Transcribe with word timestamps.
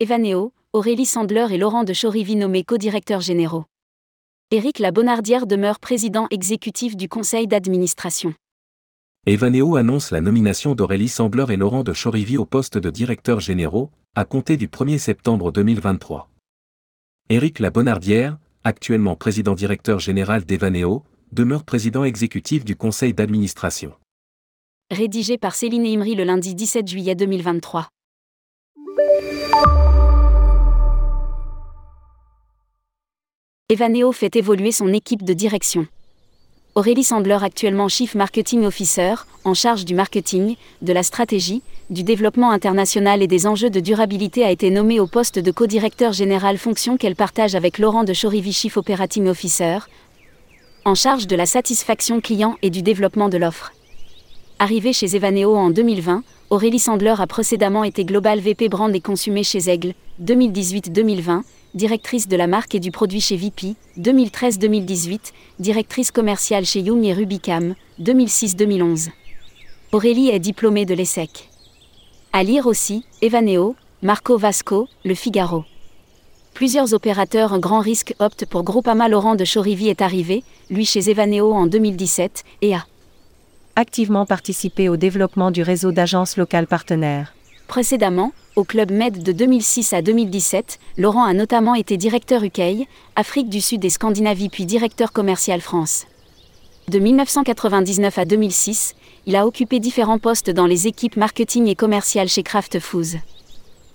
Evaneo, 0.00 0.52
Aurélie 0.72 1.06
Sandler 1.06 1.46
et 1.52 1.56
Laurent 1.56 1.84
de 1.84 1.92
Chorivy 1.92 2.34
nommés 2.34 2.64
co-directeurs 2.64 3.20
généraux. 3.20 3.64
Éric 4.50 4.80
Labonardière 4.80 5.46
demeure 5.46 5.78
président 5.78 6.26
exécutif 6.32 6.96
du 6.96 7.08
conseil 7.08 7.46
d'administration. 7.46 8.34
Evaneo 9.24 9.76
annonce 9.76 10.10
la 10.10 10.20
nomination 10.20 10.74
d'Aurélie 10.74 11.08
Sandler 11.08 11.46
et 11.50 11.56
Laurent 11.56 11.84
de 11.84 11.92
Chorivy 11.92 12.36
au 12.38 12.44
poste 12.44 12.76
de 12.76 12.90
directeurs 12.90 13.38
généraux, 13.38 13.92
à 14.16 14.24
compter 14.24 14.56
du 14.56 14.66
1er 14.66 14.98
septembre 14.98 15.52
2023. 15.52 16.28
Éric 17.28 17.60
Labonardière, 17.60 18.36
actuellement 18.64 19.14
président 19.14 19.54
directeur 19.54 20.00
général 20.00 20.44
d'Evaneo, 20.44 21.04
demeure 21.30 21.62
président 21.62 22.02
exécutif 22.02 22.64
du 22.64 22.74
conseil 22.74 23.14
d'administration. 23.14 23.92
Rédigé 24.90 25.38
par 25.38 25.54
Céline 25.54 25.86
Imri 25.86 26.16
le 26.16 26.24
lundi 26.24 26.56
17 26.56 26.88
juillet 26.88 27.14
2023. 27.14 27.88
Evaneo 33.70 34.12
fait 34.12 34.36
évoluer 34.36 34.72
son 34.72 34.92
équipe 34.92 35.24
de 35.24 35.32
direction. 35.32 35.86
Aurélie 36.74 37.02
Sandler, 37.02 37.38
actuellement 37.40 37.88
Chief 37.88 38.14
Marketing 38.14 38.66
Officer, 38.66 39.14
en 39.44 39.54
charge 39.54 39.86
du 39.86 39.94
marketing, 39.94 40.56
de 40.82 40.92
la 40.92 41.02
stratégie, 41.02 41.62
du 41.88 42.02
développement 42.02 42.50
international 42.50 43.22
et 43.22 43.26
des 43.26 43.46
enjeux 43.46 43.70
de 43.70 43.80
durabilité, 43.80 44.44
a 44.44 44.50
été 44.50 44.68
nommée 44.68 45.00
au 45.00 45.06
poste 45.06 45.38
de 45.38 45.50
co-directeur 45.50 46.12
général, 46.12 46.58
fonction 46.58 46.98
qu'elle 46.98 47.16
partage 47.16 47.54
avec 47.54 47.78
Laurent 47.78 48.04
de 48.04 48.12
Chorivy, 48.12 48.52
Chief 48.52 48.76
Operating 48.76 49.28
Officer, 49.28 49.78
en 50.84 50.94
charge 50.94 51.26
de 51.26 51.34
la 51.34 51.46
satisfaction 51.46 52.20
client 52.20 52.58
et 52.60 52.68
du 52.68 52.82
développement 52.82 53.30
de 53.30 53.38
l'offre. 53.38 53.72
Arrivée 54.58 54.92
chez 54.92 55.16
Evaneo 55.16 55.56
en 55.56 55.70
2020, 55.70 56.22
Aurélie 56.50 56.78
Sandler 56.78 57.14
a 57.16 57.26
précédemment 57.26 57.84
été 57.84 58.04
Global 58.04 58.40
VP 58.40 58.68
Brand 58.68 58.94
et 58.94 59.00
Consumé 59.00 59.42
chez 59.42 59.70
Aigle, 59.70 59.94
2018-2020, 60.22 61.42
directrice 61.74 62.28
de 62.28 62.36
la 62.36 62.46
marque 62.46 62.74
et 62.74 62.80
du 62.80 62.90
produit 62.90 63.20
chez 63.20 63.36
VP, 63.36 63.74
2013-2018, 63.98 65.32
directrice 65.58 66.10
commerciale 66.10 66.64
chez 66.64 66.80
Young 66.80 67.04
et 67.04 67.12
Rubicam, 67.12 67.74
2006-2011. 68.00 69.10
Aurélie 69.92 70.28
est 70.28 70.38
diplômée 70.38 70.86
de 70.86 70.94
l'ESSEC. 70.94 71.48
À 72.32 72.42
lire 72.42 72.66
aussi, 72.66 73.04
Evaneo, 73.22 73.76
Marco 74.02 74.36
Vasco, 74.38 74.88
Le 75.04 75.14
Figaro. 75.14 75.64
Plusieurs 76.52 76.94
opérateurs 76.94 77.52
un 77.52 77.58
grand 77.58 77.80
risque 77.80 78.14
optent 78.20 78.46
pour 78.46 78.62
Groupama 78.62 79.08
Laurent 79.08 79.34
de 79.34 79.44
Chorivy 79.44 79.88
est 79.88 80.02
arrivé, 80.02 80.44
lui 80.70 80.84
chez 80.84 81.10
Evaneo 81.10 81.52
en 81.52 81.66
2017, 81.66 82.44
et 82.62 82.74
a 82.74 82.86
activement 83.76 84.24
participé 84.24 84.88
au 84.88 84.96
développement 84.96 85.50
du 85.50 85.62
réseau 85.62 85.90
d'agences 85.90 86.36
locales 86.36 86.68
partenaires. 86.68 87.34
Précédemment, 87.68 88.32
au 88.56 88.64
Club 88.64 88.92
Med 88.92 89.22
de 89.22 89.32
2006 89.32 89.92
à 89.94 90.02
2017, 90.02 90.78
Laurent 90.96 91.24
a 91.24 91.32
notamment 91.32 91.74
été 91.74 91.96
directeur 91.96 92.44
UK, 92.44 92.86
Afrique 93.16 93.48
du 93.48 93.60
Sud 93.60 93.84
et 93.84 93.90
Scandinavie 93.90 94.48
puis 94.48 94.66
directeur 94.66 95.12
commercial 95.12 95.60
France. 95.60 96.06
De 96.88 96.98
1999 96.98 98.18
à 98.18 98.24
2006, 98.26 98.94
il 99.26 99.36
a 99.36 99.46
occupé 99.46 99.80
différents 99.80 100.18
postes 100.18 100.50
dans 100.50 100.66
les 100.66 100.86
équipes 100.86 101.16
marketing 101.16 101.66
et 101.66 101.74
commerciales 101.74 102.28
chez 102.28 102.42
Kraft 102.42 102.78
Foods. 102.78 103.18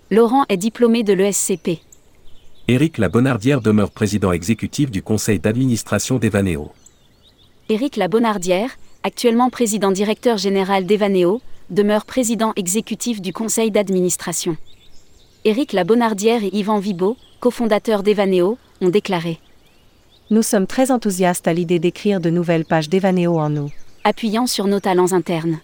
Laurent 0.09 0.43
est 0.49 0.57
diplômé 0.57 1.03
de 1.03 1.13
l'ESCP. 1.13 1.79
Éric 2.67 2.97
Labonardière 2.97 3.61
demeure 3.61 3.91
président 3.91 4.31
exécutif 4.31 4.89
du 4.89 5.03
conseil 5.03 5.39
d'administration 5.39 6.17
d'Evaneo. 6.17 6.71
Éric 7.69 7.95
Labonardière, 7.95 8.71
actuellement 9.03 9.51
président 9.51 9.91
directeur 9.91 10.37
général 10.37 10.85
d'Evaneo, 10.85 11.41
demeure 11.69 12.05
président 12.05 12.53
exécutif 12.55 13.21
du 13.21 13.33
conseil 13.33 13.71
d'administration. 13.71 14.57
Éric 15.45 15.73
Labonardière 15.73 16.43
et 16.43 16.49
Yvan 16.53 16.79
Vibo, 16.79 17.15
cofondateurs 17.39 18.03
d'Evaneo, 18.03 18.57
ont 18.81 18.89
déclaré 18.89 19.39
Nous 20.31 20.41
sommes 20.41 20.67
très 20.67 20.91
enthousiastes 20.91 21.47
à 21.47 21.53
l'idée 21.53 21.79
d'écrire 21.79 22.19
de 22.19 22.29
nouvelles 22.29 22.65
pages 22.65 22.89
d'Evaneo 22.89 23.39
en 23.39 23.49
nous. 23.49 23.71
Appuyant 24.03 24.47
sur 24.47 24.67
nos 24.67 24.79
talents 24.79 25.13
internes. 25.13 25.59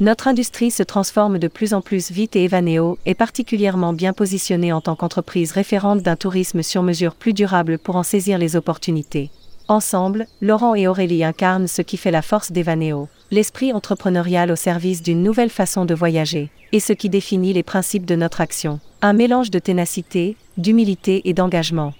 Notre 0.00 0.28
industrie 0.28 0.70
se 0.70 0.82
transforme 0.82 1.38
de 1.38 1.48
plus 1.48 1.74
en 1.74 1.82
plus 1.82 2.10
vite 2.10 2.34
et 2.34 2.44
Evaneo 2.44 2.96
est 3.04 3.14
particulièrement 3.14 3.92
bien 3.92 4.14
positionné 4.14 4.72
en 4.72 4.80
tant 4.80 4.96
qu'entreprise 4.96 5.52
référente 5.52 6.02
d'un 6.02 6.16
tourisme 6.16 6.62
sur 6.62 6.82
mesure 6.82 7.14
plus 7.14 7.34
durable 7.34 7.78
pour 7.78 7.96
en 7.96 8.02
saisir 8.02 8.38
les 8.38 8.56
opportunités. 8.56 9.30
Ensemble, 9.70 10.26
Laurent 10.40 10.74
et 10.74 10.88
Aurélie 10.88 11.22
incarnent 11.22 11.68
ce 11.68 11.80
qui 11.80 11.96
fait 11.96 12.10
la 12.10 12.22
force 12.22 12.50
d'Evaneo, 12.50 13.08
l'esprit 13.30 13.72
entrepreneurial 13.72 14.50
au 14.50 14.56
service 14.56 15.00
d'une 15.00 15.22
nouvelle 15.22 15.48
façon 15.48 15.84
de 15.84 15.94
voyager, 15.94 16.50
et 16.72 16.80
ce 16.80 16.92
qui 16.92 17.08
définit 17.08 17.52
les 17.52 17.62
principes 17.62 18.04
de 18.04 18.16
notre 18.16 18.40
action. 18.40 18.80
Un 19.00 19.12
mélange 19.12 19.52
de 19.52 19.60
ténacité, 19.60 20.34
d'humilité 20.56 21.22
et 21.28 21.34
d'engagement. 21.34 21.94